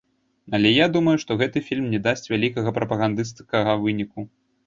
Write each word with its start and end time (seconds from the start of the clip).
Але 0.57 0.69
я 0.71 0.87
думаю, 0.95 1.13
што 1.23 1.35
гэты 1.41 1.61
фільм 1.67 1.85
не 1.93 1.99
дасць 2.07 2.27
вялікага 2.35 2.73
прапагандысцкага 2.79 3.79
выніку. 3.85 4.19